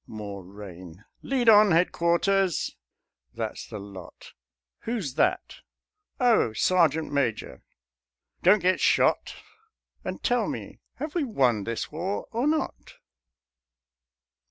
[0.07, 2.75] (More rain.) "Lead on, Headquarters."
[3.35, 4.33] (That's the lot.)
[4.79, 5.57] "Who's that?
[6.19, 7.61] O, Sergeant major;
[8.41, 9.35] don't get shot!
[10.03, 12.95] _And tell me, have we won this war or not?